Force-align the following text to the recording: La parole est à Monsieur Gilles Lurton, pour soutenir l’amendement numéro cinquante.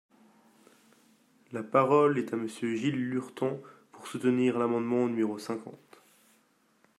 La 1.51 1.61
parole 1.61 2.17
est 2.17 2.33
à 2.33 2.35
Monsieur 2.35 2.75
Gilles 2.75 3.07
Lurton, 3.09 3.61
pour 3.91 4.07
soutenir 4.07 4.57
l’amendement 4.57 5.05
numéro 5.05 5.37
cinquante. 5.37 6.01